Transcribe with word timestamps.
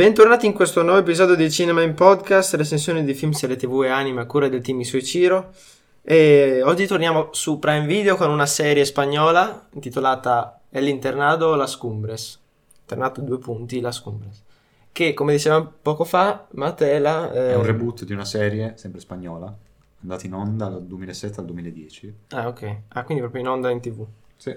Bentornati 0.00 0.46
in 0.46 0.54
questo 0.54 0.80
nuovo 0.82 1.00
episodio 1.00 1.34
di 1.34 1.50
Cinema 1.50 1.82
in 1.82 1.92
Podcast, 1.92 2.54
recensione 2.54 3.04
di 3.04 3.12
film, 3.12 3.32
serie 3.32 3.56
tv 3.56 3.82
e 3.82 3.88
anime 3.90 4.22
a 4.22 4.24
cura 4.24 4.48
del 4.48 4.62
team 4.62 4.80
Isuichiro. 4.80 5.52
E 6.00 6.62
oggi 6.64 6.86
torniamo 6.86 7.28
su 7.32 7.58
Prime 7.58 7.84
Video 7.84 8.16
con 8.16 8.30
una 8.30 8.46
serie 8.46 8.86
spagnola 8.86 9.68
intitolata 9.74 10.62
El 10.70 10.88
Internado 10.88 11.54
Las 11.54 11.76
Cumbres. 11.76 12.40
Internato 12.80 13.20
due 13.20 13.36
punti 13.36 13.80
Las 13.80 14.00
Cumbres. 14.00 14.42
Che, 14.90 15.12
come 15.12 15.32
dicevamo 15.32 15.70
poco 15.82 16.04
fa, 16.04 16.46
Matela... 16.52 17.30
È 17.30 17.54
un 17.54 17.62
reboot 17.62 18.04
di 18.04 18.14
una 18.14 18.24
serie, 18.24 18.78
sempre 18.78 19.00
spagnola, 19.00 19.54
andata 20.00 20.24
in 20.24 20.32
onda 20.32 20.68
dal 20.68 20.82
2007 20.82 21.40
al 21.40 21.44
2010. 21.44 22.14
Ah, 22.30 22.48
ok. 22.48 22.76
Ah, 22.88 23.04
quindi 23.04 23.22
proprio 23.22 23.42
in 23.42 23.48
onda 23.48 23.68
in 23.68 23.80
tv. 23.80 24.06
Sì. 24.38 24.56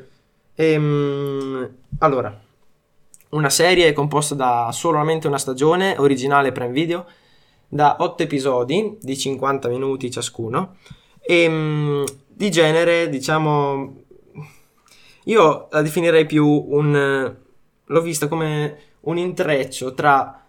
Ehm, 0.55 1.69
allora, 1.97 2.39
una 3.33 3.49
serie 3.49 3.93
composta 3.93 4.35
da 4.35 4.69
solamente 4.71 5.27
una 5.27 5.37
stagione, 5.37 5.95
originale 5.97 6.51
Prime 6.51 6.71
Video, 6.71 7.05
da 7.67 7.97
8 7.99 8.23
episodi 8.23 8.97
di 9.01 9.17
50 9.17 9.67
minuti 9.67 10.11
ciascuno, 10.11 10.77
e 11.19 11.49
mm, 11.49 12.03
di 12.27 12.51
genere, 12.51 13.09
diciamo, 13.09 13.95
io 15.25 15.67
la 15.71 15.81
definirei 15.81 16.25
più 16.25 16.45
un... 16.47 17.35
l'ho 17.85 18.01
vista 18.01 18.27
come 18.27 18.77
un 19.01 19.17
intreccio 19.17 19.93
tra 19.93 20.39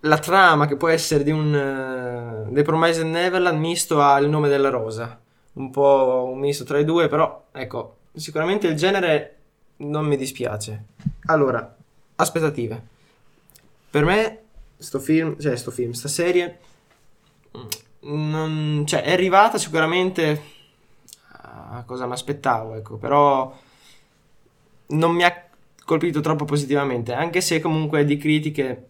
la 0.00 0.18
trama 0.18 0.66
che 0.66 0.76
può 0.76 0.88
essere 0.88 1.24
di 1.24 1.30
un 1.30 2.48
The 2.50 2.62
Promised 2.62 3.06
Neverland 3.06 3.58
misto 3.58 4.00
al 4.00 4.28
nome 4.28 4.48
della 4.48 4.68
rosa, 4.70 5.18
un 5.54 5.70
po' 5.70 6.28
un 6.30 6.38
misto 6.38 6.64
tra 6.64 6.78
i 6.78 6.84
due, 6.84 7.08
però 7.08 7.46
ecco, 7.52 7.96
sicuramente 8.14 8.66
il 8.66 8.76
genere 8.76 9.36
non 9.78 10.06
mi 10.06 10.16
dispiace. 10.16 10.84
Allora, 11.26 11.74
aspettative. 12.16 12.82
Per 13.90 14.04
me, 14.04 14.38
sto 14.76 14.98
film, 14.98 15.38
cioè 15.38 15.56
sto 15.56 15.70
film, 15.70 15.92
sta 15.92 16.08
serie, 16.08 16.58
non, 18.00 18.84
cioè 18.86 19.02
è 19.02 19.12
arrivata 19.12 19.58
sicuramente 19.58 20.52
a 21.76 21.82
cosa 21.86 22.06
mi 22.06 22.12
aspettavo, 22.12 22.74
ecco, 22.74 22.96
però 22.96 23.52
non 24.86 25.14
mi 25.14 25.24
ha 25.24 25.48
colpito 25.84 26.20
troppo 26.20 26.44
positivamente, 26.44 27.12
anche 27.12 27.40
se 27.40 27.60
comunque 27.60 28.04
di 28.04 28.16
critiche 28.16 28.88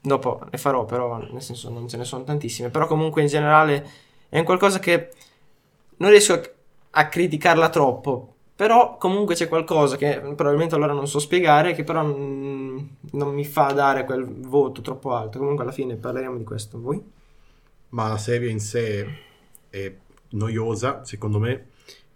dopo 0.00 0.40
ne 0.50 0.58
farò, 0.58 0.84
però 0.84 1.16
nel 1.16 1.42
senso 1.42 1.70
non 1.70 1.88
ce 1.88 1.96
ne 1.96 2.04
sono 2.04 2.24
tantissime, 2.24 2.70
però 2.70 2.86
comunque 2.86 3.22
in 3.22 3.28
generale 3.28 3.90
è 4.28 4.38
un 4.38 4.44
qualcosa 4.44 4.78
che 4.78 5.12
non 5.96 6.10
riesco 6.10 6.34
a, 6.34 6.42
a 6.90 7.08
criticarla 7.08 7.68
troppo, 7.68 8.33
però 8.56 8.96
comunque 8.98 9.34
c'è 9.34 9.48
qualcosa 9.48 9.96
che 9.96 10.20
probabilmente 10.20 10.74
allora 10.74 10.92
non 10.92 11.08
so 11.08 11.18
spiegare, 11.18 11.74
che 11.74 11.84
però 11.84 12.02
non, 12.02 12.96
non 13.12 13.34
mi 13.34 13.44
fa 13.44 13.72
dare 13.72 14.04
quel 14.04 14.24
voto 14.26 14.80
troppo 14.80 15.12
alto. 15.14 15.38
Comunque 15.38 15.64
alla 15.64 15.72
fine 15.72 15.96
parleremo 15.96 16.36
di 16.36 16.44
questo. 16.44 16.80
Voi? 16.80 17.02
Ma 17.90 18.08
la 18.08 18.18
serie 18.18 18.50
in 18.50 18.60
sé 18.60 19.06
è 19.70 19.94
noiosa, 20.30 21.04
secondo 21.04 21.38
me. 21.38 21.68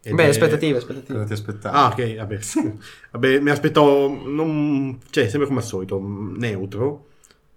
Beh, 0.09 0.25
è- 0.25 0.29
aspettative, 0.29 0.81
Cosa 0.81 0.93
aspettative. 0.93 1.25
ti 1.27 1.33
aspettavi? 1.33 1.77
Ah, 1.77 1.87
ok, 1.89 2.17
vabbè. 2.17 2.39
vabbè, 3.13 3.41
mi 3.41 3.51
aspettavo, 3.51 4.09
non, 4.27 4.99
cioè, 5.11 5.29
sempre 5.29 5.47
come 5.47 5.61
al 5.61 5.67
solito, 5.67 6.01
neutro, 6.03 7.07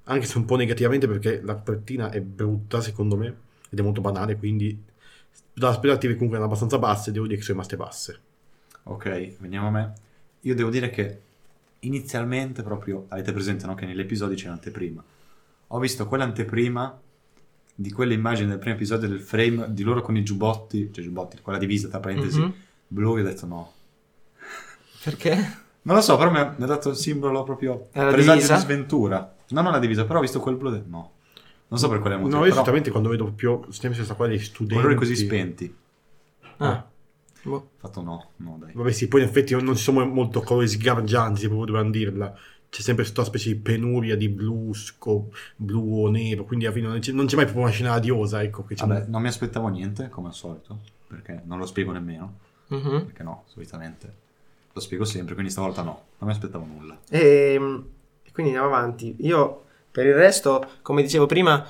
anche 0.06 0.26
se 0.26 0.38
un 0.38 0.46
po' 0.46 0.56
negativamente 0.56 1.08
perché 1.08 1.42
la 1.42 1.56
copertina 1.56 2.10
è 2.12 2.22
brutta, 2.22 2.82
secondo 2.82 3.16
me, 3.18 3.36
ed 3.70 3.80
è 3.80 3.82
molto 3.82 4.02
banale, 4.02 4.36
quindi 4.38 4.84
le 5.54 5.66
aspettative 5.68 6.14
comunque 6.14 6.38
erano 6.38 6.46
abbastanza 6.52 6.78
basse, 6.80 7.12
devo 7.12 7.26
dire 7.26 7.38
che 7.38 7.44
sono 7.44 7.56
rimaste 7.60 7.78
basse. 7.78 8.20
Ok, 8.84 9.38
veniamo 9.40 9.68
a 9.68 9.72
me. 9.72 9.94
Io 10.42 10.56
devo 10.56 10.70
dire 10.70 10.90
che 10.90 11.22
inizialmente 11.80 12.64
proprio, 12.64 13.06
avete 13.10 13.32
presente 13.32 13.66
no, 13.66 13.76
che 13.76 13.86
negli 13.86 14.00
episodi 14.00 14.36
c'è 14.36 14.48
un'anteprima. 14.48 15.04
Ho 15.68 15.80
visto 15.80 16.06
quell'anteprima 16.08 17.00
di 17.74 17.92
quelle 17.92 18.14
immagini 18.14 18.50
del 18.50 18.60
primo 18.60 18.76
episodio 18.76 19.08
del 19.08 19.20
frame 19.22 19.74
di 19.74 19.84
loro 19.84 20.02
con 20.02 20.16
i 20.18 20.24
giubbotti, 20.24 20.92
cioè 20.94 21.04
giubbotti, 21.04 21.40
quella 21.42 21.58
divisa 21.58 21.88
tra 21.88 22.00
parentesi, 22.00 22.40
Mhm. 22.40 22.54
blu, 22.88 23.18
e 23.18 23.22
ho 23.22 23.24
detto 23.24 23.46
no. 23.46 23.72
Perché? 25.04 25.60
Non 25.84 25.96
lo 25.96 26.02
so, 26.02 26.16
però 26.18 26.30
mi 26.30 26.38
ha, 26.38 26.54
mi 26.56 26.64
ha 26.64 26.68
dato 26.68 26.90
il 26.90 26.96
simbolo 26.96 27.44
proprio 27.44 27.88
presagio 27.92 28.32
divisa? 28.34 28.56
di 28.56 28.62
sventura. 28.62 29.36
No, 29.50 29.62
non 29.62 29.72
la 29.72 29.80
divisa, 29.80 30.06
però 30.06 30.20
ho 30.20 30.22
visto 30.22 30.40
quel 30.40 30.56
blu 30.56 30.68
e 30.68 30.72
ho 30.72 30.76
detto 30.76 30.90
no. 30.90 31.12
Non 31.70 31.80
so 31.80 31.88
per 31.90 32.00
quale 32.00 32.18
motivo, 32.18 32.36
No, 32.38 32.44
io 32.44 32.50
però 32.50 32.54
esolutamente 32.54 32.92
quando 32.92 33.10
vedo 33.10 33.24
proprio 33.26 33.72
sempre 33.72 33.96
questa 33.98 34.14
qua 34.16 34.28
dei 34.28 34.40
studenti... 34.40 34.76
colori 34.76 34.96
così 34.96 35.16
spenti. 35.16 35.74
Ah. 36.58 36.86
Boh. 37.44 37.56
Ho 37.56 37.70
fatto 37.78 38.02
no, 38.02 38.30
no 38.38 38.58
dai. 38.60 38.72
Vabbè 38.74 38.92
sì, 38.92 39.08
poi 39.08 39.22
in 39.22 39.28
effetti 39.28 39.54
non 39.62 39.76
ci 39.76 39.84
sono 39.84 40.06
molto 40.06 40.42
colori 40.42 40.68
sgargianti, 40.68 41.42
se 41.42 41.48
proprio 41.48 41.66
dobbiamo 41.68 41.90
dirla. 41.90 42.34
C'è 42.70 42.82
sempre 42.82 43.04
questa 43.04 43.24
specie 43.26 43.50
di 43.50 43.56
penuria 43.56 44.16
di 44.16 44.30
blu, 44.30 44.74
sco- 44.74 45.30
blu 45.58 46.06
o 46.06 46.10
nero, 46.10 46.46
quindi 46.46 46.66
alla 46.66 46.74
fine 46.74 46.88
non 46.88 47.00
c'è, 47.00 47.12
non 47.12 47.26
c'è 47.26 47.36
mai 47.36 47.44
proprio 47.46 47.66
una 47.66 47.74
scena 47.74 47.90
radiosa, 47.92 48.42
ecco. 48.42 48.64
Che 48.64 48.76
c'è 48.76 48.86
Vabbè, 48.86 49.06
non 49.08 49.22
mi 49.22 49.28
aspettavo 49.28 49.68
niente, 49.68 50.08
come 50.10 50.30
al 50.30 50.34
solito, 50.34 50.80
perché 51.08 51.42
non 51.46 51.58
lo 51.58 51.66
spiego 51.66 51.92
nemmeno, 51.92 52.34
Mhm. 52.68 53.06
perché 53.08 53.24
no, 53.24 53.44
solitamente 53.48 54.14
lo 54.72 54.80
spiego 54.80 55.04
sempre, 55.04 55.34
quindi 55.34 55.52
stavolta 55.52 55.82
no, 55.82 56.02
non 56.20 56.30
mi 56.30 56.36
aspettavo 56.36 56.64
nulla. 56.66 56.98
E 57.10 57.58
quindi 58.32 58.54
andiamo 58.56 58.68
avanti. 58.74 59.16
Io 59.20 59.64
per 59.92 60.06
il 60.06 60.14
resto, 60.14 60.66
come 60.82 61.02
dicevo 61.02 61.26
prima, 61.26 61.68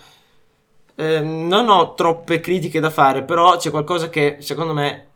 ehm, 0.95 1.47
non 1.47 1.67
ho 1.69 1.93
troppe 1.95 2.39
critiche 2.39 2.79
da 2.79 2.89
fare, 2.91 3.23
però 3.23 3.57
c'è 3.57 3.69
qualcosa 3.71 4.09
che 4.09 4.38
secondo 4.39 4.73
me 4.73 5.07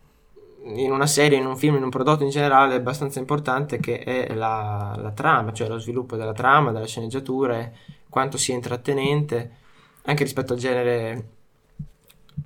in 0.66 0.92
una 0.92 1.06
serie, 1.06 1.38
in 1.38 1.46
un 1.46 1.58
film, 1.58 1.76
in 1.76 1.84
un 1.84 1.90
prodotto 1.90 2.24
in 2.24 2.30
generale 2.30 2.74
è 2.74 2.78
abbastanza 2.78 3.20
importante 3.20 3.80
che 3.80 4.00
è 4.00 4.34
la, 4.34 4.96
la 4.98 5.12
trama, 5.12 5.53
cioè 5.53 5.68
lo 5.68 5.78
sviluppo 5.78 6.16
della 6.16 6.34
trama, 6.34 6.72
delle 6.72 6.88
sceneggiature, 6.88 7.78
quanto 8.09 8.38
sia 8.38 8.56
intrattenente, 8.56 9.52
anche 10.03 10.24
rispetto 10.24 10.53
al 10.53 10.59
genere 10.59 11.30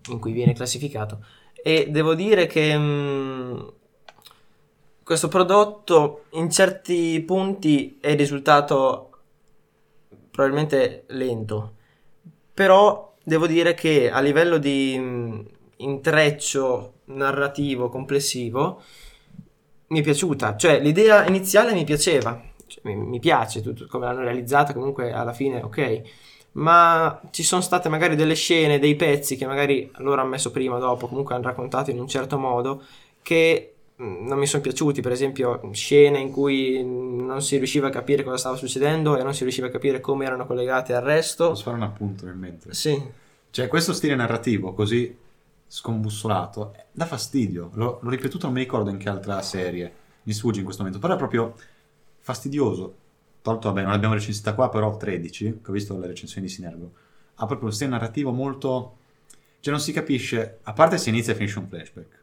in 0.10 0.20
cui 0.20 0.34
viene 0.34 0.54
classificato. 0.54 1.24
E 1.54 1.88
devo 1.90 2.14
dire 2.14 2.46
che 2.48 2.78
mh, 2.78 3.74
questo 5.04 5.28
prodotto 5.30 6.26
in 6.32 6.50
certi 6.50 7.22
punti 7.22 7.98
è 8.02 8.16
risultato 8.16 9.06
probabilmente 10.30 11.06
lento, 11.08 11.76
però 12.54 13.16
devo 13.24 13.48
dire 13.48 13.74
che 13.74 14.12
a 14.12 14.20
livello 14.20 14.58
di 14.58 14.98
mh, 14.98 15.46
intreccio 15.78 16.94
narrativo 17.10 17.90
complessivo 17.90 18.82
mi 19.88 20.00
è 20.00 20.04
piaciuta, 20.04 20.56
cioè 20.56 20.80
l'idea 20.80 21.28
iniziale 21.28 21.74
mi 21.74 21.84
piaceva, 21.84 22.40
cioè, 22.68 22.82
mi, 22.84 22.96
mi 22.96 23.20
piace 23.20 23.62
tutto 23.62 23.88
come 23.88 24.06
l'hanno 24.06 24.22
realizzata, 24.22 24.74
comunque 24.74 25.12
alla 25.12 25.34
fine 25.34 25.62
ok, 25.64 26.02
ma 26.54 27.20
ci 27.32 27.44
sono 27.44 27.62
state 27.62 27.90
magari 27.90 28.16
delle 28.16 28.36
scene, 28.36 28.80
dei 28.80 28.96
pezzi 28.96 29.36
che 29.36 29.48
magari 29.48 29.90
loro 29.98 30.22
hanno 30.22 30.30
messo 30.30 30.52
prima 30.52 30.76
o 30.76 30.80
dopo, 30.80 31.08
comunque 31.08 31.34
hanno 31.34 31.46
raccontato 31.46 31.90
in 31.92 32.00
un 32.00 32.08
certo 32.08 32.38
modo 32.38 32.84
che 33.24 33.74
mh, 33.96 34.28
non 34.28 34.38
mi 34.38 34.46
sono 34.46 34.62
piaciuti, 34.62 35.02
per 35.02 35.12
esempio 35.12 35.60
scene 35.74 36.20
in 36.20 36.32
cui 36.32 36.84
non 36.84 37.42
si 37.42 37.58
riusciva 37.58 37.88
a 37.88 37.92
capire 37.92 38.24
cosa 38.24 38.38
stava 38.38 38.56
succedendo 38.58 39.18
e 39.18 39.24
non 39.24 39.34
si 39.34 39.42
riusciva 39.44 39.68
a 39.68 39.72
capire 39.72 40.00
come 40.00 40.26
erano 40.26 40.46
collegate 40.46 40.94
al 40.94 41.02
resto. 41.04 41.50
Posso 41.50 41.64
fare 41.64 41.78
un 41.78 41.84
appunto 41.84 42.26
nel 42.26 42.36
mentre? 42.36 42.74
Sì, 42.74 43.02
Cioè, 43.52 43.68
questo 43.68 43.94
stile 43.94 44.16
narrativo 44.16 44.74
così 44.74 45.16
scombussolato 45.70 46.74
eh, 46.74 46.86
dà 46.92 47.06
fastidio. 47.06 47.70
L'ho, 47.76 48.00
l'ho 48.02 48.10
ripetuto, 48.10 48.48
non 48.48 48.56
mi 48.56 48.62
ricordo 48.62 48.90
in 48.90 48.98
che 48.98 49.08
altra 49.08 49.42
serie 49.44 49.94
mi 50.24 50.34
sfugge 50.34 50.60
in 50.60 50.66
questo 50.66 50.84
momento, 50.84 51.02
però 51.02 51.16
è 51.16 51.18
proprio 51.18 51.56
fastidioso. 52.18 52.96
Tolto, 53.42 53.70
vabbè, 53.70 53.84
non 53.84 53.92
l'abbiamo 53.92 54.16
recensita 54.16 54.54
qua, 54.54 54.70
però 54.70 54.98
13, 54.98 55.62
che 55.64 55.70
ho 55.70 55.74
visto 55.74 55.98
le 55.98 56.08
recensioni 56.08 56.48
di 56.48 56.52
Sinergo. 56.52 56.92
Ha 57.36 57.46
proprio 57.46 57.70
un 57.70 57.74
stile 57.74 57.92
narrativo 57.92 58.32
molto... 58.32 58.98
Cioè, 59.62 59.74
non 59.74 59.82
si 59.82 59.92
capisce, 59.92 60.60
a 60.64 60.74
parte 60.74 60.98
se 60.98 61.10
inizia 61.10 61.34
e 61.34 61.36
finisce 61.36 61.60
un 61.60 61.68
flashback, 61.68 62.19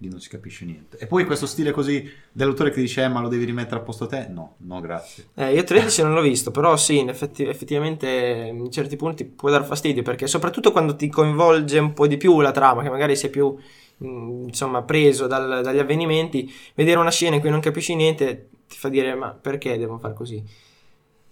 lì 0.00 0.08
non 0.08 0.20
si 0.20 0.28
capisce 0.28 0.64
niente. 0.64 0.96
E 0.98 1.06
poi 1.06 1.24
questo 1.24 1.46
stile 1.46 1.70
così 1.70 2.08
dell'autore 2.32 2.70
che 2.70 2.80
dice, 2.80 3.02
eh, 3.04 3.08
ma 3.08 3.20
lo 3.20 3.28
devi 3.28 3.44
rimettere 3.44 3.76
a 3.76 3.82
posto 3.82 4.06
te? 4.06 4.26
No, 4.28 4.54
no, 4.58 4.80
grazie. 4.80 5.28
Eh, 5.34 5.52
io 5.54 5.62
13 5.62 6.02
non 6.02 6.14
l'ho 6.14 6.22
visto, 6.22 6.50
però 6.50 6.76
sì, 6.76 6.98
in 6.98 7.08
effetti- 7.10 7.44
effettivamente 7.44 8.08
in 8.52 8.70
certi 8.70 8.96
punti 8.96 9.24
può 9.24 9.50
dar 9.50 9.64
fastidio 9.64 10.02
perché 10.02 10.26
soprattutto 10.26 10.72
quando 10.72 10.96
ti 10.96 11.08
coinvolge 11.08 11.78
un 11.78 11.92
po' 11.92 12.06
di 12.06 12.16
più 12.16 12.40
la 12.40 12.50
trama, 12.50 12.82
che 12.82 12.90
magari 12.90 13.14
sei 13.16 13.30
più 13.30 13.54
mh, 13.98 14.44
insomma 14.48 14.82
preso 14.82 15.26
dal- 15.26 15.60
dagli 15.62 15.78
avvenimenti, 15.78 16.50
vedere 16.74 16.98
una 16.98 17.10
scena 17.10 17.34
in 17.34 17.40
cui 17.40 17.50
non 17.50 17.60
capisci 17.60 17.94
niente 17.94 18.48
ti 18.66 18.76
fa 18.78 18.88
dire 18.88 19.14
ma 19.14 19.30
perché 19.32 19.76
devo 19.76 19.98
fare 19.98 20.14
così? 20.14 20.42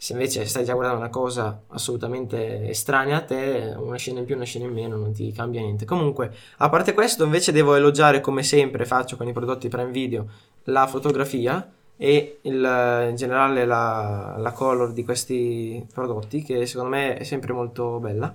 Se 0.01 0.13
invece 0.13 0.47
stai 0.47 0.65
già 0.65 0.75
guardando 0.75 1.01
una 1.01 1.11
cosa 1.11 1.61
assolutamente 1.71 2.69
estranea 2.69 3.17
a 3.17 3.23
te, 3.23 3.75
una 3.77 3.97
scena 3.97 4.21
in 4.21 4.27
più, 4.27 4.37
una 4.37 4.45
scena 4.45 4.67
in 4.67 4.73
meno, 4.73 4.97
non 4.97 5.13
ti 5.13 5.33
cambia 5.33 5.61
niente. 5.61 5.85
Comunque, 5.85 6.33
a 6.59 6.69
parte 6.69 6.95
questo, 6.95 7.25
invece 7.25 7.51
devo 7.51 7.75
elogiare 7.75 8.21
come 8.21 8.45
sempre 8.45 8.85
faccio 8.85 9.17
con 9.17 9.27
i 9.27 9.33
prodotti 9.33 9.67
Prime 9.69 9.91
Video 9.91 10.27
la 10.65 10.87
fotografia 10.87 11.69
e 11.97 12.39
il- 12.43 13.07
in 13.11 13.17
generale 13.17 13.65
la, 13.67 14.37
la 14.39 14.53
color 14.53 14.93
di 14.93 15.03
questi 15.05 15.85
prodotti 15.93 16.43
che 16.45 16.65
secondo 16.65 16.91
me 16.91 17.17
è 17.17 17.25
sempre 17.25 17.53
molto 17.53 17.99
bella 17.99 18.33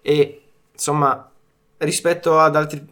e 0.00 0.40
insomma 0.72 1.30
rispetto 1.78 2.38
ad 2.38 2.56
altri, 2.56 2.86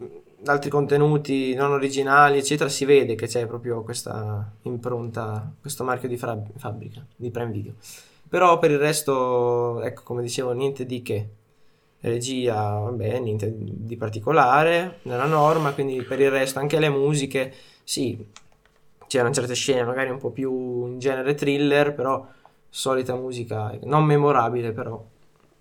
altri 0.51 0.69
contenuti 0.69 1.53
non 1.53 1.71
originali 1.71 2.37
eccetera 2.37 2.69
si 2.69 2.85
vede 2.85 3.15
che 3.15 3.27
c'è 3.27 3.45
proprio 3.47 3.83
questa 3.83 4.51
impronta 4.63 5.51
questo 5.59 5.83
marchio 5.83 6.07
di 6.09 6.17
fra- 6.17 6.41
fabbrica 6.57 7.05
di 7.15 7.31
Prime 7.31 7.51
Video 7.51 7.73
Però 8.27 8.57
per 8.59 8.71
il 8.71 8.79
resto, 8.79 9.81
ecco, 9.81 10.01
come 10.03 10.21
dicevo, 10.21 10.51
niente 10.51 10.85
di 10.85 11.01
che. 11.01 11.29
Regia, 12.01 12.77
vabbè, 12.79 13.19
niente 13.19 13.51
di 13.57 13.95
particolare 13.97 14.99
nella 15.03 15.25
norma, 15.25 15.73
quindi 15.73 16.03
per 16.03 16.19
il 16.19 16.29
resto 16.29 16.59
anche 16.59 16.79
le 16.79 16.89
musiche, 16.89 17.53
sì, 17.83 18.23
c'erano 19.07 19.33
certe 19.33 19.55
scene 19.55 19.83
magari 19.83 20.09
un 20.11 20.19
po' 20.19 20.29
più 20.29 20.85
in 20.87 20.99
genere 20.99 21.33
thriller, 21.33 21.93
però 21.95 22.27
solita 22.69 23.15
musica, 23.15 23.75
non 23.83 24.03
memorabile 24.05 24.71
però, 24.71 25.03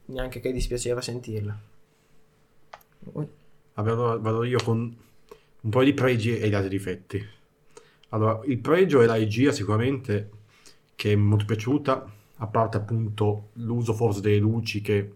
neanche 0.07 0.41
che 0.41 0.53
dispiaceva 0.53 1.01
sentirla. 1.01 1.57
Allora 3.75 4.17
vado 4.17 4.45
io 4.45 4.59
con 4.63 4.97
un 5.61 5.71
po' 5.71 5.83
di 5.83 5.95
pregi 5.95 6.39
e 6.39 6.49
gli 6.49 6.55
altri 6.55 6.71
difetti. 6.71 7.27
Allora, 8.11 8.41
il 8.45 8.59
pregio 8.59 9.01
è 9.01 9.07
la 9.07 9.17
regia 9.17 9.51
sicuramente, 9.51 10.31
che 10.95 11.13
è 11.13 11.17
molto 11.17 11.45
piaciuta, 11.45 12.13
a 12.37 12.47
parte 12.47 12.77
appunto 12.77 13.49
l'uso 13.55 13.93
forse 13.93 14.21
delle 14.21 14.39
luci 14.39 14.81
che 14.81 15.13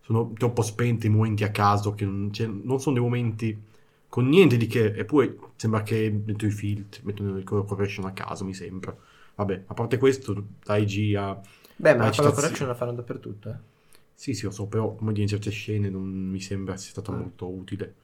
sono 0.00 0.32
troppo 0.32 0.62
spente 0.62 1.06
i 1.06 1.10
momenti 1.10 1.44
a 1.44 1.50
caso, 1.50 1.94
che 1.94 2.04
non, 2.04 2.32
cioè, 2.32 2.46
non 2.46 2.80
sono 2.80 2.94
dei 2.94 3.04
momenti 3.04 3.62
con 4.08 4.28
niente 4.28 4.56
di 4.56 4.66
che, 4.66 4.92
eppure 4.94 5.36
sembra 5.56 5.82
che 5.82 6.10
mettono 6.10 6.50
i 6.50 6.54
filtri, 6.54 7.02
mettono 7.04 7.36
il 7.36 7.44
color 7.44 7.66
correction 7.66 8.06
a 8.06 8.12
caso, 8.12 8.44
mi 8.44 8.54
sembra. 8.54 8.96
Vabbè, 9.34 9.64
a 9.66 9.74
parte 9.74 9.98
questo, 9.98 10.32
la 10.64 10.74
regia... 10.74 11.40
Beh, 11.76 11.94
ma 11.94 12.04
la 12.04 12.10
color 12.10 12.10
recitazione- 12.10 12.34
correction 12.34 12.68
la 12.68 12.74
fanno 12.74 12.92
dappertutto, 12.92 13.48
eh. 13.50 13.74
Sì, 14.18 14.32
sì, 14.34 14.44
lo 14.44 14.50
so, 14.50 14.66
però 14.66 14.94
come 14.94 15.10
dire, 15.12 15.22
in 15.24 15.28
certe 15.28 15.50
scene 15.50 15.90
non 15.90 16.04
mi 16.08 16.40
sembra 16.40 16.76
sia 16.76 16.90
stato 16.90 17.12
Mm. 17.12 17.18
molto 17.20 17.48
utile. 17.50 17.94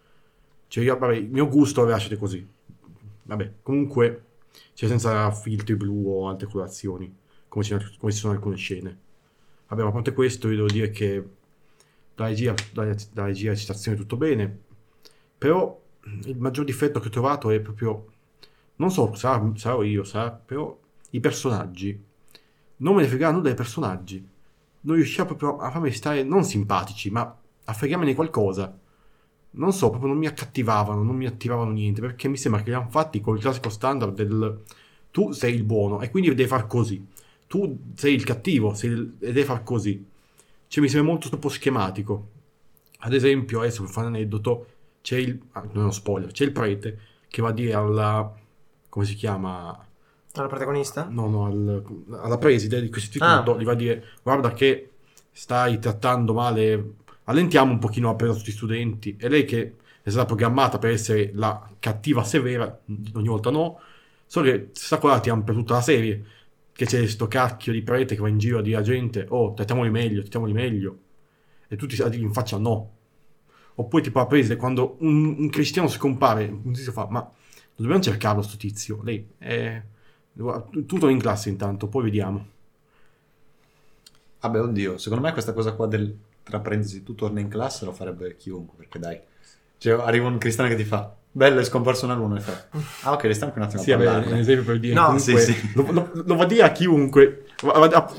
Cioè, 0.69 0.85
io, 0.85 0.97
vabbè, 0.99 1.15
il 1.17 1.31
mio 1.31 1.49
gusto 1.49 1.83
lo 1.83 1.89
lasciate 1.91 2.17
così. 2.17 2.47
Vabbè, 3.25 3.55
comunque, 3.63 4.25
cioè 4.75 4.89
senza 4.89 5.31
filtri 5.33 5.77
blu 5.77 6.07
o 6.09 6.29
altre 6.29 6.47
colorazioni, 6.49 7.15
come 7.49 7.65
ci, 7.65 7.77
come 7.99 8.13
ci 8.13 8.19
sono 8.19 8.35
alcune 8.35 8.57
scene. 8.57 8.99
Vabbè, 9.69 9.83
ma 9.83 9.89
a 9.89 9.93
parte 9.93 10.13
questo, 10.13 10.49
io 10.51 10.57
devo 10.57 10.69
dire 10.69 10.91
che 10.91 11.25
la 12.17 12.27
regia, 12.27 12.55
la, 12.75 12.85
la 13.15 13.25
regia, 13.27 13.47
la 13.49 13.53
recitazione 13.55 13.97
tutto 13.97 14.17
bene, 14.17 14.61
però 15.39 15.81
il 16.25 16.37
maggior 16.39 16.65
difetto 16.65 17.01
che 17.01 17.09
ho 17.09 17.11
trovato 17.11 17.51
è 17.51 17.61
proprio, 17.61 18.07
non 18.77 18.91
so, 18.91 19.15
sarò 19.15 19.83
io, 19.83 20.05
sarà, 20.05 20.31
però 20.33 20.79
i 21.11 21.21
personaggi. 21.21 22.05
Non 22.79 22.95
me 22.95 23.03
ne 23.03 23.09
frega 23.09 23.31
nulla 23.31 23.45
dei 23.45 23.55
personaggi 23.55 24.27
non 24.83 24.97
riusciva 24.97 25.25
proprio 25.27 25.59
a 25.59 25.71
farmi 25.71 25.91
stare 25.93 26.23
non 26.23 26.45
simpatici, 26.45 27.11
ma 27.11 27.37
a 27.65 27.73
fregarmene 27.73 28.15
qualcosa. 28.15 28.77
Non 29.55 29.73
so, 29.73 29.91
proprio 29.91 30.09
non 30.11 30.19
mi 30.19 30.27
accattivavano, 30.27 31.03
non 31.03 31.17
mi 31.17 31.27
attivavano 31.27 31.71
niente, 31.73 32.01
perché 32.01 32.29
mi 32.29 32.37
sembra 32.39 32.63
che 32.63 32.71
li 32.71 32.77
hanno 32.77 32.89
fatti 32.91 33.21
col 33.21 33.39
classico 33.41 33.69
standard 33.69 34.15
del 34.15 34.63
tu 35.11 35.31
sei 35.33 35.55
il 35.55 35.65
buono 35.65 36.01
e 36.01 36.11
quindi 36.11 36.35
devi 36.35 36.49
far 36.49 36.67
così. 36.67 37.07
Tu 37.47 37.79
sei 37.95 38.15
il 38.15 38.25
cattivo 38.25 38.73
sei 38.75 38.91
il- 38.91 39.15
e 39.21 39.33
devi 39.33 39.45
far 39.45 39.63
così. 39.63 40.03
Cioè 40.69 40.83
mi 40.83 40.89
sembra 40.89 41.11
molto 41.11 41.29
troppo 41.29 41.49
schematico. 41.51 42.29
Ad 43.01 43.13
esempio, 43.13 43.61
adesso 43.61 43.83
per 43.83 43.93
fare 43.93 44.07
un 44.07 44.15
aneddoto, 44.15 44.67
c'è 45.03 45.19
il... 45.19 45.39
ah, 45.53 45.61
non 45.63 45.77
è 45.77 45.79
uno 45.79 45.91
spoiler, 45.91 46.31
c'è 46.33 46.45
il 46.45 46.53
prete 46.53 46.99
che 47.29 47.43
va 47.43 47.49
a 47.49 47.53
dire 47.53 47.75
alla... 47.75 48.33
come 48.89 49.05
si 49.05 49.15
chiama? 49.15 49.87
Alla 50.35 50.49
protagonista? 50.49 51.07
No, 51.11 51.29
no, 51.29 51.45
al- 51.47 51.85
alla 52.23 52.39
preside 52.39 52.81
di 52.81 52.89
questo 52.89 53.19
istituto 53.19 53.55
Ah. 53.55 53.61
gli 53.61 53.65
va 53.65 53.73
a 53.73 53.75
dire 53.75 54.05
guarda 54.23 54.53
che 54.53 54.91
stai 55.31 55.79
trattando 55.79 56.33
male, 56.33 56.95
allentiamo 57.25 57.73
un 57.73 57.79
pochino 57.79 58.09
la 58.09 58.15
presa 58.15 58.33
sugli 58.35 58.51
studenti. 58.53 59.17
E 59.19 59.29
lei 59.29 59.45
che 59.45 59.77
è 60.03 60.11
stata 60.11 60.25
programmata 60.27 60.79
per 60.79 60.91
essere 60.91 61.31
la 61.35 61.69
cattiva 61.79 62.25
severa, 62.25 62.81
ogni 63.15 63.29
volta 63.29 63.51
no, 63.51 63.79
solo 64.27 64.51
che 64.51 64.69
sta 64.73 64.99
qua 64.99 65.21
ti 65.21 65.31
per 65.45 65.55
tutta 65.55 65.75
la 65.75 65.83
serie, 65.83 66.25
che 66.73 66.87
c'è 66.87 67.07
sto 67.07 67.29
cacchio 67.29 67.73
di 67.73 67.83
prete 67.83 68.15
che 68.15 68.21
va 68.21 68.29
in 68.29 68.39
giro 68.39 68.59
a 68.59 68.63
dire 68.63 68.77
alla 68.77 68.85
gente 68.85 69.27
oh, 69.29 69.53
trattiamoli 69.53 69.91
meglio, 69.91 70.21
trattiamoli 70.21 70.53
meglio. 70.53 70.99
E 71.69 71.77
tutti 71.77 72.01
a 72.03 72.09
dire 72.09 72.23
in 72.23 72.33
faccia 72.33 72.57
no. 72.59 72.91
Oppure 73.75 74.03
tipo 74.03 74.19
la 74.19 74.27
preside, 74.27 74.57
quando 74.57 74.97
un, 75.01 75.37
un 75.39 75.49
cristiano 75.51 75.89
scompare, 75.89 76.45
un 76.47 76.73
tizio 76.73 76.93
fa, 76.93 77.07
ma 77.11 77.31
dobbiamo 77.77 78.03
cercarlo 78.03 78.43
sto 78.43 78.57
tizio. 78.57 79.01
Lei 79.03 79.27
è... 79.39 79.83
Tutto 80.87 81.09
in 81.09 81.19
classe 81.19 81.49
intanto, 81.49 81.89
poi 81.89 82.05
vediamo. 82.05 82.47
Vabbè, 84.41 84.61
oddio, 84.61 84.99
secondo 84.99 85.25
me 85.25 85.33
questa 85.33 85.53
cosa 85.53 85.73
qua 85.73 85.87
del 85.87 86.17
tra 86.43 86.59
parentesi 86.59 87.05
tu 87.05 87.15
torni 87.15 87.41
in 87.41 87.49
classe 87.49 87.85
lo 87.85 87.93
farebbe 87.93 88.37
chiunque, 88.37 88.77
perché 88.77 88.99
dai. 88.99 89.21
Cioè, 89.79 90.01
arriva 90.01 90.27
un 90.27 90.39
cristiano 90.39 90.69
che 90.69 90.75
ti 90.77 90.85
fa 90.85 91.15
bello, 91.31 91.61
è 91.61 91.65
scomparso 91.65 92.05
un 92.05 92.11
alunno 92.11 92.37
e 92.37 92.41
fa 92.41 92.67
ah 93.05 93.13
ok, 93.13 93.23
restiamo 93.23 93.53
qui 93.53 93.61
un 93.63 93.67
attimo 93.69 93.83
Sì, 93.83 93.93
a 93.93 93.97
vabbè, 93.97 94.09
parlarne. 94.09 94.33
un 94.33 94.39
esempio 94.41 94.65
per 94.65 94.81
dire 94.81 94.95
No, 94.95 95.05
comunque, 95.07 95.39
sì, 95.39 95.53
sì. 95.53 95.71
Lo, 95.75 95.91
lo- 95.93 96.11
lo 96.13 96.35
va 96.37 96.43
a 96.43 96.47
dire 96.47 96.63
a 96.63 96.73
chiunque, 96.73 97.45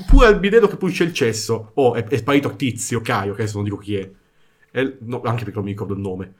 pure 0.06 0.26
al 0.26 0.38
bidello 0.38 0.66
che 0.66 0.76
pulisce 0.76 1.04
il 1.04 1.12
cesso. 1.12 1.72
Oh, 1.74 1.94
è, 1.94 2.04
è 2.04 2.16
sparito 2.16 2.56
Tizio, 2.56 3.00
Caio, 3.02 3.34
che 3.34 3.42
adesso 3.42 3.56
non 3.56 3.64
dico 3.64 3.76
chi 3.76 3.96
è. 3.96 4.10
E- 4.70 4.96
no, 5.00 5.20
anche 5.24 5.44
perché 5.44 5.56
non 5.56 5.64
mi 5.64 5.70
ricordo 5.72 5.92
il 5.94 6.00
nome. 6.00 6.34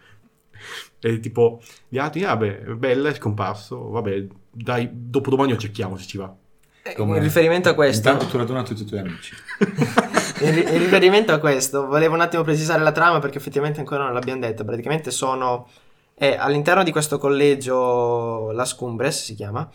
E 1.01 1.21
tipo, 1.21 1.61
gli 1.89 1.99
altri, 1.99 2.25
ah, 2.25 2.37
beh, 2.37 2.61
è 2.65 2.71
bella, 2.73 3.11
è 3.11 3.15
scomparso, 3.15 3.91
vabbè, 3.91 4.27
dai, 4.51 4.89
dopodomani 4.93 5.53
lo 5.53 5.59
cerchiamo 5.59 5.97
se 5.97 6.07
ci 6.07 6.19
va. 6.19 6.35
Eh, 6.83 6.95
Come- 6.95 7.17
In 7.17 7.23
riferimento 7.23 7.69
a 7.69 7.75
questo, 7.75 8.09
Intanto 8.09 8.31
tu 8.31 8.37
raduna 8.37 8.63
tutti 8.63 8.83
i 8.83 8.85
tuoi 8.85 9.01
amici. 9.01 9.35
in, 10.41 10.55
ri- 10.55 10.73
in 10.73 10.79
riferimento 10.79 11.33
a 11.33 11.39
questo, 11.39 11.87
volevo 11.87 12.15
un 12.15 12.21
attimo 12.21 12.43
precisare 12.43 12.83
la 12.83 12.93
trama 12.93 13.19
perché 13.21 13.39
effettivamente 13.39 13.81
ancora 13.81 14.05
non 14.05 14.13
l'abbiamo 14.13 14.41
detto. 14.41 14.65
Praticamente 14.65 15.11
sono 15.11 15.69
è 16.17 16.37
all'interno 16.39 16.83
di 16.85 16.93
questo 16.93 17.19
collegio 17.19 18.51
Las 18.53 18.75
Cumbres 18.77 19.25
si 19.25 19.35
chiama 19.35 19.69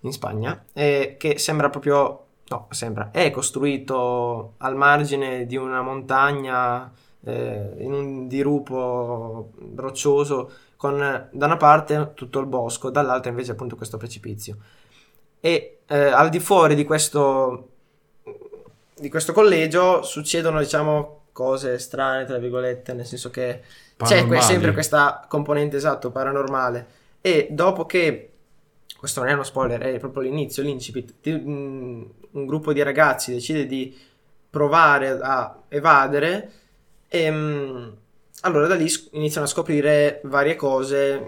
in 0.00 0.12
Spagna, 0.12 0.64
eh, 0.72 1.16
che 1.18 1.38
sembra 1.38 1.68
proprio 1.68 2.24
no, 2.48 2.66
sembra 2.70 3.10
è 3.12 3.30
costruito 3.30 4.54
al 4.58 4.76
margine 4.76 5.46
di 5.46 5.56
una 5.56 5.82
montagna 5.82 6.90
eh, 7.24 7.74
in 7.78 7.92
un 7.92 8.28
dirupo 8.28 9.52
roccioso 9.74 10.50
con 10.76 11.28
da 11.30 11.46
una 11.46 11.56
parte 11.56 12.12
tutto 12.14 12.38
il 12.38 12.46
bosco, 12.46 12.90
dall'altra 12.90 13.30
invece 13.30 13.52
appunto 13.52 13.76
questo 13.76 13.96
precipizio. 13.96 14.56
E 15.40 15.80
eh, 15.86 15.98
al 16.06 16.28
di 16.28 16.40
fuori 16.40 16.74
di 16.74 16.84
questo 16.84 17.68
di 19.00 19.08
questo 19.08 19.32
collegio 19.32 20.02
succedono 20.02 20.58
diciamo 20.58 21.20
cose 21.32 21.78
strane 21.78 22.26
tra 22.26 22.36
virgolette 22.36 22.92
nel 22.92 23.06
senso 23.06 23.30
che 23.30 23.62
c'è 23.96 23.96
Paranormali. 23.96 24.42
sempre 24.42 24.72
questa 24.72 25.24
componente 25.26 25.76
esatto 25.76 26.10
paranormale 26.10 26.86
e 27.22 27.48
dopo 27.50 27.86
che 27.86 28.30
questo 28.98 29.20
non 29.20 29.30
è 29.30 29.32
uno 29.32 29.42
spoiler 29.42 29.80
è 29.80 29.98
proprio 29.98 30.22
l'inizio 30.22 30.62
l'incipit 30.62 31.14
mm, 31.30 32.02
un 32.32 32.46
gruppo 32.46 32.74
di 32.74 32.82
ragazzi 32.82 33.32
decide 33.32 33.64
di 33.64 33.98
provare 34.50 35.18
a 35.18 35.62
evadere 35.68 36.52
e 37.12 37.30
mm, 37.30 37.88
allora 38.42 38.68
da 38.68 38.76
lì 38.76 38.88
iniziano 39.12 39.46
a 39.46 39.50
scoprire 39.50 40.20
varie 40.24 40.54
cose 40.54 41.20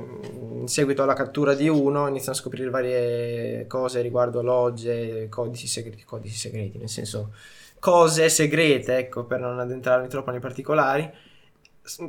in 0.61 0.69
seguito 0.69 1.03
alla 1.03 1.15
cattura 1.15 1.55
di 1.55 1.69
uno 1.69 2.07
iniziano 2.07 2.37
a 2.37 2.41
scoprire 2.41 2.71
varie 2.71 3.67
cose 3.67 4.01
riguardo 4.01 4.43
logge 4.43 5.29
codici 5.29 5.67
segreti, 5.67 6.05
codici 6.05 6.37
segreti 6.37 6.79
nel 6.79 6.89
senso 6.89 7.33
cose 7.81 8.29
segrete 8.29 8.97
ecco 8.97 9.25
per 9.25 9.41
non 9.41 9.59
addentrarmi 9.59 10.07
troppo 10.07 10.31
nei 10.31 10.39
particolari. 10.39 11.11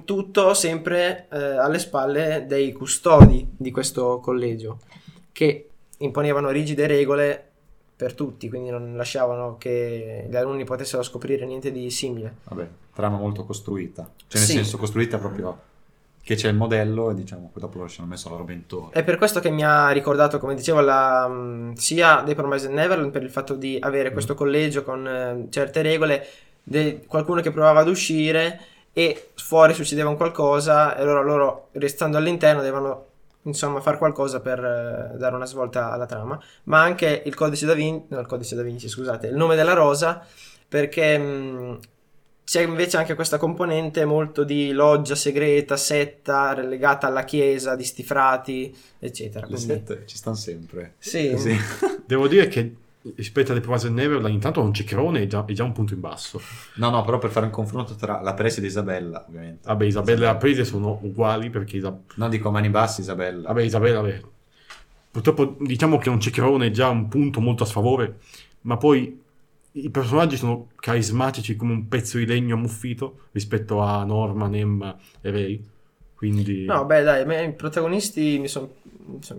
Tutto 0.06 0.54
sempre 0.54 1.26
eh, 1.32 1.38
alle 1.38 1.80
spalle 1.80 2.46
dei 2.48 2.72
custodi 2.72 3.56
di 3.58 3.72
questo 3.72 4.20
collegio 4.20 4.78
che 5.32 5.70
imponevano 5.98 6.52
rigide 6.52 6.86
regole 6.86 7.50
per 7.96 8.14
tutti 8.14 8.50
quindi 8.50 8.70
non 8.70 8.96
lasciavano 8.96 9.58
che 9.58 10.28
gli 10.30 10.36
alunni 10.36 10.64
potessero 10.64 11.02
scoprire 11.02 11.44
niente 11.48 11.72
di 11.72 11.90
simile. 11.90 12.36
Vabbè, 12.44 12.68
trama 12.94 13.18
molto 13.18 13.44
costruita. 13.46 14.04
Cioè, 14.04 14.40
nel 14.40 14.44
Sì. 14.44 14.54
senso, 14.54 14.78
costruita 14.78 15.18
proprio 15.18 15.72
che 16.24 16.36
c'è 16.36 16.48
il 16.48 16.56
modello 16.56 17.12
e 17.12 17.16
diciamo, 17.16 17.50
poi 17.52 17.62
dopo 17.62 17.86
ci 17.90 18.00
hanno 18.00 18.10
messo 18.10 18.30
la 18.30 18.38
roba 18.38 18.54
intorno. 18.54 18.92
È 18.92 19.04
per 19.04 19.18
questo 19.18 19.40
che 19.42 19.50
mi 19.50 19.64
ha 19.64 19.90
ricordato, 19.92 20.40
come 20.40 20.56
dicevo, 20.56 20.80
la, 20.80 21.28
mh, 21.28 21.74
sia 21.74 22.22
dei 22.22 22.34
Promised 22.36 22.72
Neverland 22.72 23.12
per 23.12 23.24
il 23.24 23.30
fatto 23.30 23.56
di 23.56 23.78
avere 23.82 24.12
questo 24.12 24.34
collegio 24.34 24.84
con 24.84 25.06
eh, 25.06 25.48
certe 25.50 25.82
regole, 25.82 26.26
de- 26.64 27.04
qualcuno 27.08 27.42
che 27.42 27.52
provava 27.52 27.82
ad 27.82 27.90
uscire 27.90 28.60
e 28.94 29.32
fuori 29.36 29.74
succedeva 29.74 30.08
un 30.10 30.16
qualcosa 30.16 30.96
e 30.96 31.02
allora 31.02 31.22
loro, 31.22 31.68
restando 31.74 32.18
all'interno, 32.18 32.62
devono 32.62 33.08
insomma 33.46 33.82
fare 33.82 33.98
qualcosa 33.98 34.40
per 34.40 34.60
eh, 34.64 35.18
dare 35.18 35.36
una 35.36 35.46
svolta 35.46 35.92
alla 35.92 36.06
trama. 36.06 36.40
Ma 36.66 36.82
anche 36.82 37.24
il 37.26 37.36
codice 37.36 37.66
da 37.66 37.74
Vinci, 37.74 38.06
no, 38.10 38.20
il 38.22 38.28
codice 38.28 38.56
da 38.56 38.62
Vinci, 38.62 38.88
scusate, 38.88 39.28
il 39.28 39.36
nome 39.36 39.56
della 39.58 39.74
rosa, 39.74 40.26
perché 40.70 41.18
mh, 41.18 41.80
c'è 42.46 42.62
invece 42.62 42.98
anche 42.98 43.16
questa 43.16 43.38
componente 43.38 44.04
molto 44.06 44.44
di 44.44 44.72
loggia 44.72 45.16
segreta, 45.16 45.78
setta, 45.78 46.54
legata 46.62 47.08
alla 47.08 47.24
chiesa, 47.24 47.76
di 47.76 47.84
sti 47.84 48.04
frati, 48.04 48.76
eccetera. 49.00 49.48
Le 49.48 49.56
Quindi- 49.56 49.74
sette 49.74 50.04
ci 50.06 50.18
stanno 50.18 50.36
sempre. 50.36 50.96
Sì, 50.98 51.38
Sì. 51.38 51.56
Devo 52.06 52.28
dire 52.28 52.48
che 52.48 52.76
rispetto 53.16 53.52
alle 53.52 53.60
Promised 53.62 53.92
Neverland, 53.92 54.34
intanto 54.34 54.62
un 54.62 54.74
ciccherone 54.74 55.22
è 55.24 55.28
già, 55.28 55.44
è 55.46 55.52
già 55.54 55.64
un 55.64 55.72
punto 55.74 55.94
in 55.94 56.00
basso. 56.00 56.42
No, 56.76 56.90
no, 56.90 57.04
però 57.04 57.18
per 57.18 57.32
fare 57.32 57.46
un 57.46 57.52
confronto 57.52 57.96
tra 57.96 58.22
la 58.22 58.34
preside 58.34 58.66
e 58.66 58.70
Isabella, 58.70 59.26
ovviamente. 59.28 59.68
Vabbè, 59.68 59.86
Isabella 59.86 60.22
e 60.22 60.26
la 60.26 60.36
Prese 60.38 60.64
sono 60.66 61.00
uguali 61.02 61.50
perché 61.50 61.78
Isa- 61.78 61.98
Non 62.16 62.30
dico 62.30 62.48
a 62.50 62.52
mani 62.52 62.70
bassi, 62.70 63.02
Isabella. 63.02 63.48
Vabbè, 63.50 63.62
Isabella, 63.64 64.02
vabbè. 64.02 64.22
Purtroppo 65.12 65.58
diciamo 65.60 65.98
che 65.98 66.10
un 66.10 66.20
ciccherone 66.20 66.68
è 66.68 66.72
già 66.72 66.90
un 66.90 67.08
punto 67.08 67.40
molto 67.40 67.64
a 67.64 67.66
sfavore, 67.68 68.18
ma 68.62 68.78
poi 68.78 69.22
i 69.74 69.90
personaggi 69.90 70.38
sono 70.38 70.70
carismatici 70.76 71.56
come 71.56 71.74
un 71.74 71.88
pezzo 71.88 72.18
di 72.18 72.26
legno 72.26 72.56
ammuffito 72.56 73.28
rispetto 73.32 73.82
a 73.82 74.04
Norman, 74.04 74.56
Emma 74.56 74.98
e 75.22 75.32
Ray. 75.32 75.70
Quindi, 76.16 76.66
No, 76.66 76.86
beh, 76.86 77.04
dai, 77.04 77.26
me 77.26 77.44
i 77.46 77.54
protagonisti 77.54 78.40
mi 78.40 78.48
sono 78.48 78.70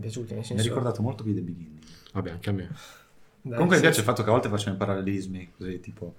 piaciuti, 0.01 0.35
nel 0.35 0.37
Mi 0.37 0.41
ha 0.41 0.45
senso... 0.45 0.63
ricordato 0.63 1.03
molto 1.03 1.23
più 1.23 1.35
The 1.35 1.41
Beginning. 1.41 1.79
vabbè, 2.13 2.31
anche 2.31 2.51
a 2.51 2.53
me. 2.53 2.69
dai, 3.43 3.53
Comunque 3.53 3.77
mi 3.77 3.83
piace 3.83 4.01
il 4.01 4.05
fatto 4.07 4.23
che 4.23 4.29
a 4.29 4.33
volte 4.33 4.49
facciano 4.49 4.75
i 4.75 4.79
parallelismi, 4.79 5.53
così 5.57 5.81
tipo... 5.81 6.15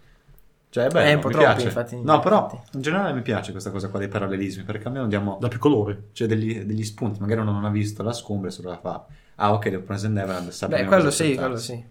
Cioè, 0.69 0.86
è 0.86 0.88
Eh, 0.88 0.91
bello, 0.91 1.15
un 1.15 1.19
po' 1.22 1.27
mi 1.27 1.34
troppi, 1.34 1.48
piace. 1.62 1.65
infatti, 1.67 2.01
no, 2.01 2.19
però 2.19 2.43
infatti. 2.43 2.75
in 2.77 2.81
generale 2.81 3.13
mi 3.13 3.22
piace 3.22 3.51
questa 3.51 3.72
cosa 3.72 3.89
qua 3.89 4.00
dei 4.00 4.10
parallelismi, 4.10 4.63
perché 4.63 4.88
almeno 4.88 5.07
diamo 5.07 5.38
Da 5.39 5.48
più 5.48 5.60
colore. 5.60 6.10
cioè, 6.13 6.27
degli, 6.27 6.60
degli 6.63 6.84
spunti. 6.84 7.19
Magari 7.22 7.41
uno 7.41 7.51
non 7.51 7.63
ha 7.65 7.69
visto 7.69 8.03
la 8.03 8.12
scombra 8.13 8.50
e 8.50 8.51
solo 8.51 8.69
la 8.69 8.79
fa. 8.79 9.05
Ah, 9.36 9.53
ok, 9.53 9.69
The 9.69 9.79
Present 9.79 10.13
Neverland 10.15 10.50
Beh, 10.60 10.67
bene 10.67 10.88
quello 10.88 11.12
sì, 11.12 11.36
quello 11.36 11.57
sì. 11.57 11.84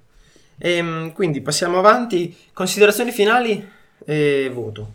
Ehm, 0.59 1.13
quindi 1.13 1.41
passiamo 1.41 1.79
avanti. 1.79 2.37
Considerazioni 2.53 3.11
finali 3.11 3.69
e 4.05 4.51
voto. 4.53 4.95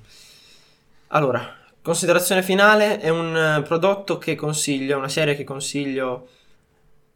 Allora, 1.07 1.55
considerazione 1.81 2.43
finale 2.43 2.99
è 2.99 3.09
un 3.09 3.35
eh, 3.35 3.61
prodotto 3.63 4.17
che 4.17 4.35
consiglio, 4.35 4.97
una 4.97 5.09
serie 5.09 5.35
che 5.35 5.43
consiglio, 5.43 6.27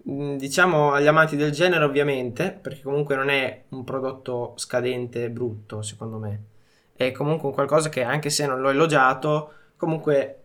mh, 0.04 0.36
diciamo 0.36 0.94
agli 0.94 1.08
amanti 1.08 1.36
del 1.36 1.52
genere 1.52 1.84
ovviamente, 1.84 2.58
perché 2.60 2.82
comunque 2.82 3.16
non 3.16 3.30
è 3.30 3.64
un 3.70 3.84
prodotto 3.84 4.54
scadente 4.58 5.26
e 5.26 5.30
brutto, 5.30 5.82
secondo 5.82 6.18
me. 6.18 6.42
È 6.96 7.12
comunque 7.12 7.50
un 7.50 7.54
qualcosa 7.54 7.90
che 7.90 8.04
anche 8.04 8.30
se 8.30 8.46
non 8.48 8.62
l'ho 8.62 8.70
elogiato, 8.70 9.54
comunque 9.78 10.38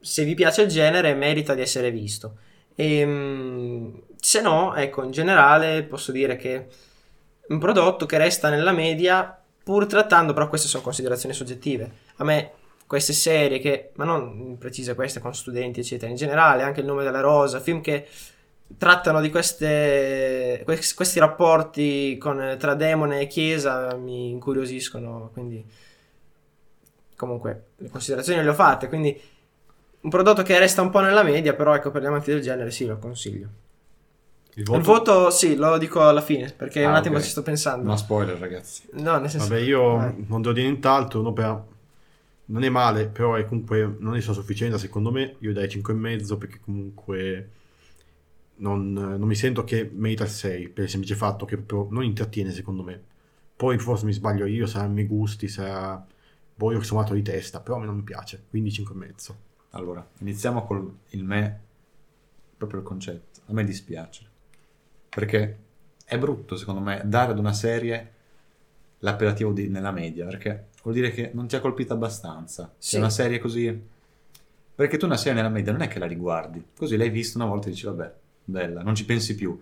se 0.00 0.24
vi 0.24 0.34
piace 0.34 0.62
il 0.62 0.68
genere 0.68 1.14
merita 1.14 1.54
di 1.54 1.60
essere 1.60 1.90
visto. 1.90 2.36
E, 2.74 3.92
se 4.20 4.40
no, 4.40 4.74
ecco, 4.74 5.02
in 5.02 5.10
generale 5.10 5.82
posso 5.82 6.12
dire 6.12 6.36
che 6.36 6.66
un 7.48 7.58
prodotto 7.58 8.06
che 8.06 8.18
resta 8.18 8.48
nella 8.48 8.72
media, 8.72 9.38
pur 9.62 9.86
trattando, 9.86 10.32
però 10.32 10.48
queste 10.48 10.68
sono 10.68 10.82
considerazioni 10.82 11.34
soggettive. 11.34 11.90
A 12.16 12.24
me 12.24 12.52
queste 12.86 13.12
serie 13.12 13.58
che, 13.58 13.90
ma 13.96 14.04
non 14.04 14.56
precise 14.58 14.94
queste 14.94 15.20
con 15.20 15.34
studenti, 15.34 15.80
eccetera, 15.80 16.10
in 16.10 16.16
generale, 16.16 16.62
anche 16.62 16.80
il 16.80 16.86
nome 16.86 17.04
della 17.04 17.20
rosa, 17.20 17.60
film 17.60 17.80
che 17.80 18.06
trattano 18.76 19.20
di 19.20 19.30
queste, 19.30 20.62
quest- 20.64 20.94
questi 20.94 21.18
rapporti 21.18 22.16
con, 22.18 22.56
tra 22.58 22.74
demone 22.74 23.20
e 23.20 23.26
chiesa 23.26 23.94
mi 23.94 24.30
incuriosiscono, 24.30 25.30
quindi 25.32 25.64
comunque 27.16 27.64
le 27.76 27.90
considerazioni 27.90 28.42
le 28.42 28.48
ho 28.48 28.54
fatte, 28.54 28.88
quindi 28.88 29.20
un 30.00 30.10
prodotto 30.10 30.42
che 30.42 30.58
resta 30.58 30.82
un 30.82 30.90
po' 30.90 31.00
nella 31.00 31.22
media, 31.22 31.54
però 31.54 31.74
ecco 31.74 31.90
per 31.90 32.02
gli 32.02 32.06
amanti 32.06 32.30
del 32.30 32.40
genere 32.40 32.70
sì, 32.70 32.86
lo 32.86 32.98
consiglio. 32.98 33.48
Il 34.54 34.64
Il 34.74 34.80
voto 34.82 35.30
sì, 35.30 35.54
lo 35.54 35.78
dico 35.78 36.02
alla 36.06 36.20
fine, 36.20 36.52
perché 36.52 36.84
Ah, 36.84 36.88
un 36.88 36.94
attimo 36.96 37.16
ok. 37.16 37.22
ci 37.22 37.30
sto 37.30 37.42
pensando. 37.42 37.84
No 37.88 37.96
spoiler, 37.96 38.38
ragazzi. 38.38 38.82
No, 38.94 39.18
nel 39.18 39.30
senso... 39.30 39.48
Vabbè, 39.48 39.60
io 39.60 39.96
Vai. 39.96 40.24
non 40.28 40.42
devo 40.42 40.54
dire 40.54 40.66
nient'altro. 40.66 41.20
un'opera 41.20 41.64
non 42.46 42.62
è 42.64 42.68
male, 42.70 43.06
però 43.08 43.34
è 43.34 43.44
comunque 43.44 43.96
non 43.98 44.16
è 44.16 44.20
sufficiente 44.20 44.78
secondo 44.78 45.10
me. 45.12 45.36
Io 45.40 45.52
dai 45.52 45.68
5,5 45.68 46.38
perché 46.38 46.60
comunque 46.60 47.50
non, 48.56 48.92
non 48.92 49.22
mi 49.22 49.34
sento 49.34 49.64
che 49.64 49.88
merita 49.92 50.24
il 50.24 50.30
6 50.30 50.68
per 50.70 50.84
il 50.84 50.90
semplice 50.90 51.14
fatto 51.14 51.44
che 51.44 51.56
proprio 51.58 51.94
non 51.94 52.04
intrattiene 52.04 52.50
secondo 52.52 52.82
me. 52.82 53.00
Poi 53.54 53.78
forse 53.78 54.04
mi 54.06 54.12
sbaglio 54.12 54.46
io, 54.46 54.66
saranno 54.66 54.90
i 54.92 54.94
miei 54.94 55.06
gusti, 55.06 55.48
sarà 55.48 56.04
io 56.60 56.82
sono 56.82 57.00
matto 57.00 57.14
di 57.14 57.22
testa, 57.22 57.60
però 57.60 57.76
a 57.76 57.80
me 57.80 57.86
non 57.86 57.96
mi 57.96 58.02
piace, 58.02 58.44
quindi 58.50 58.70
5,5. 58.70 59.34
Allora, 59.70 60.04
iniziamo 60.20 60.64
col 60.64 60.92
il 61.10 61.22
me, 61.24 61.60
proprio 62.56 62.80
il 62.80 62.86
concetto. 62.86 63.40
A 63.46 63.52
me 63.52 63.64
dispiace. 63.64 64.27
Perché 65.18 65.56
è 66.04 66.16
brutto, 66.16 66.56
secondo 66.56 66.80
me, 66.80 67.02
dare 67.04 67.32
ad 67.32 67.40
una 67.40 67.52
serie 67.52 68.12
l'appellativo 69.00 69.50
di- 69.50 69.68
nella 69.68 69.90
media, 69.90 70.24
perché 70.26 70.68
vuol 70.80 70.94
dire 70.94 71.10
che 71.10 71.32
non 71.34 71.48
ti 71.48 71.56
ha 71.56 71.60
colpito 71.60 71.92
abbastanza. 71.92 72.72
Sì. 72.78 72.90
Se 72.90 72.98
una 72.98 73.10
serie 73.10 73.40
così... 73.40 73.96
Perché 74.76 74.96
tu 74.96 75.06
una 75.06 75.16
serie 75.16 75.34
nella 75.34 75.48
media 75.52 75.72
non 75.72 75.80
è 75.80 75.88
che 75.88 75.98
la 75.98 76.06
riguardi, 76.06 76.64
così 76.76 76.96
l'hai 76.96 77.10
vista 77.10 77.36
una 77.36 77.48
volta 77.48 77.66
e 77.66 77.70
dici, 77.70 77.84
vabbè, 77.86 78.12
bella, 78.44 78.82
non 78.82 78.94
ci 78.94 79.04
pensi 79.04 79.34
più. 79.34 79.60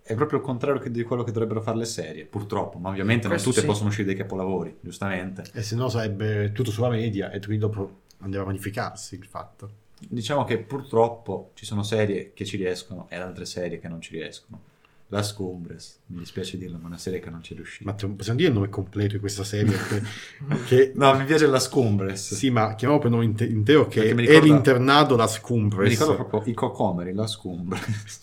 È 0.00 0.14
proprio 0.14 0.38
il 0.38 0.44
contrario 0.44 0.88
di 0.88 1.02
quello 1.02 1.24
che 1.24 1.32
dovrebbero 1.32 1.62
fare 1.62 1.78
le 1.78 1.84
serie, 1.84 2.24
purtroppo, 2.24 2.78
ma 2.78 2.90
ovviamente 2.90 3.22
non 3.22 3.32
Questo 3.32 3.48
tutte 3.48 3.62
sì. 3.62 3.66
possono 3.66 3.88
uscire 3.88 4.06
dei 4.06 4.16
capolavori, 4.16 4.76
giustamente. 4.80 5.42
E 5.52 5.62
se 5.62 5.74
no 5.74 5.88
sarebbe 5.88 6.52
tutto 6.52 6.70
sulla 6.70 6.88
media 6.88 7.32
e 7.32 7.40
quindi 7.40 7.58
dopo 7.58 8.02
andava 8.18 8.44
a 8.44 8.46
vanificarsi 8.46 9.16
il 9.16 9.24
fatto. 9.24 9.70
Diciamo 9.98 10.44
che 10.44 10.58
purtroppo 10.58 11.50
ci 11.54 11.64
sono 11.64 11.82
serie 11.82 12.32
che 12.34 12.44
ci 12.44 12.56
riescono 12.56 13.06
e 13.08 13.16
altre 13.16 13.46
serie 13.46 13.80
che 13.80 13.88
non 13.88 14.00
ci 14.00 14.12
riescono. 14.14 14.70
La 15.12 15.22
Scumbres, 15.22 16.00
mi 16.06 16.20
dispiace 16.20 16.56
dirlo, 16.56 16.78
ma 16.78 16.84
è 16.84 16.86
una 16.86 16.96
serie 16.96 17.20
che 17.20 17.28
non 17.28 17.42
ci 17.42 17.52
è 17.52 17.56
riuscita. 17.56 17.84
Ma 17.84 17.92
possiamo 18.14 18.38
dire 18.38 18.48
il 18.48 18.54
nome 18.54 18.70
completo 18.70 19.12
di 19.12 19.18
questa 19.20 19.44
serie? 19.44 19.76
che, 19.76 20.02
che- 20.66 20.92
No, 20.94 21.14
mi 21.18 21.24
piace 21.26 21.46
la 21.46 21.58
Scumbres. 21.58 22.32
sì, 22.34 22.48
ma 22.48 22.74
chiamiamo 22.74 22.98
per 23.02 23.10
nome 23.10 23.24
inte- 23.24 23.44
intero 23.44 23.86
che 23.88 24.14
mi 24.14 24.24
è 24.24 24.26
ricorda- 24.28 24.40
l'internato 24.46 25.14
La 25.16 25.24
Mi 25.24 25.30
Scumbres. 25.30 25.90
ricordo 25.90 26.24
proprio 26.24 26.50
i 26.52 26.56
cocomeri, 26.56 27.12
la 27.12 27.26
Scumbres. 27.26 28.20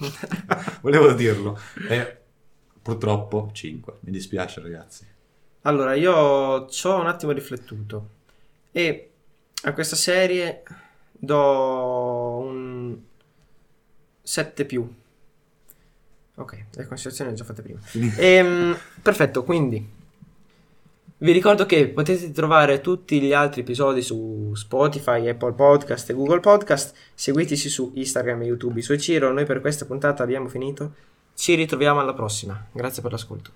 Volevo 0.82 1.12
dirlo. 1.12 1.56
E 1.88 2.18
purtroppo 2.82 3.50
5. 3.52 3.98
Mi 4.00 4.10
dispiace, 4.10 4.60
ragazzi. 4.60 5.06
Allora, 5.62 5.94
io 5.94 6.66
ci 6.68 6.86
ho 6.88 6.98
un 6.98 7.06
attimo 7.06 7.30
riflettuto 7.30 8.08
e 8.72 9.10
a 9.62 9.72
questa 9.72 9.94
serie 9.94 10.64
do 11.12 12.36
un 12.38 12.98
7 14.22 14.64
più. 14.64 14.92
Ok, 16.36 16.64
le 16.74 16.86
considerazioni 16.86 17.30
le 17.30 17.36
ho 17.36 17.38
già 17.38 17.44
fatte 17.44 17.62
prima. 17.62 17.78
Quindi- 17.90 18.14
Ehm, 18.18 18.76
perfetto, 19.02 19.44
quindi 19.44 19.86
vi 21.18 21.30
ricordo 21.30 21.66
che 21.66 21.88
potete 21.88 22.32
trovare 22.32 22.80
tutti 22.80 23.20
gli 23.20 23.32
altri 23.32 23.60
episodi 23.60 24.02
su 24.02 24.52
Spotify, 24.54 25.28
Apple 25.28 25.52
Podcast 25.52 26.10
e 26.10 26.14
Google 26.14 26.40
Podcast. 26.40 26.94
Seguiteci 27.14 27.68
su 27.68 27.92
Instagram 27.94 28.42
e 28.42 28.46
YouTube. 28.46 28.82
Su 28.82 28.96
Ciro, 28.96 29.32
noi 29.32 29.44
per 29.44 29.60
questa 29.60 29.84
puntata 29.84 30.22
abbiamo 30.24 30.48
finito. 30.48 30.94
Ci 31.34 31.54
ritroviamo 31.54 32.00
alla 32.00 32.12
prossima. 32.14 32.66
Grazie 32.72 33.02
per 33.02 33.12
l'ascolto. 33.12 33.50